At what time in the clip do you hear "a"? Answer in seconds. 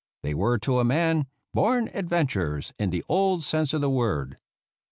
0.79-0.83